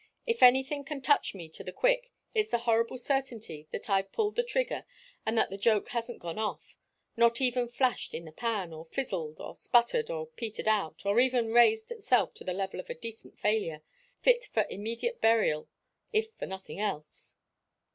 [0.25, 4.35] If anything can touch me to the quick, it's the horrible certainty that I've pulled
[4.35, 4.83] the trigger
[5.27, 6.75] and that the joke hasn't gone off,
[7.15, 11.53] not even flashed in the pan, or fizzled, or sputtered and petered out, or even
[11.53, 13.83] raised itself to the level of a decent failure,
[14.19, 15.69] fit for immediate burial
[16.11, 17.35] if for nothing else."